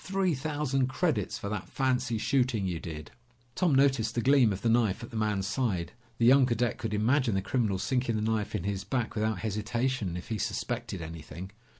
Three 0.03 0.33
thousand 0.33 0.87
credits 0.87 1.37
for 1.37 1.47
that 1.49 1.69
fancy 1.69 2.17
shooting 2.17 2.65
you 2.65 2.79
did!" 2.79 3.11
Tom 3.53 3.75
noticed 3.75 4.15
the 4.15 4.21
gleam 4.21 4.51
of 4.51 4.63
the 4.63 4.67
knife 4.67 5.03
at 5.03 5.11
the 5.11 5.15
man's 5.15 5.45
side. 5.45 5.91
The 6.17 6.25
young 6.25 6.47
cadet 6.47 6.79
could 6.79 6.95
imagine 6.95 7.35
the 7.35 7.41
criminal 7.43 7.77
sinking 7.77 8.15
the 8.15 8.23
knife 8.23 8.55
in 8.55 8.63
his 8.63 8.83
back 8.83 9.13
without 9.13 9.37
hesitation, 9.41 10.17
if 10.17 10.29
he 10.29 10.39
suspected 10.39 11.03
anything. 11.03 11.51